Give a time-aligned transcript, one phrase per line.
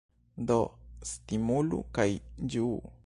[0.51, 0.55] Do
[1.11, 2.09] stimulu kaj
[2.55, 2.75] ĝuu!